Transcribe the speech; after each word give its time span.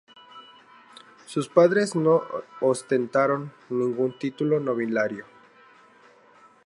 Sus 1.27 1.47
padres 1.47 1.95
no 1.95 2.23
ostentaron 2.59 3.53
ningún 3.69 4.17
título 4.17 4.59
nobiliario. 4.59 5.27